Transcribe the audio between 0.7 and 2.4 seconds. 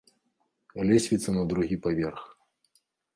Лесвіца на другі паверх.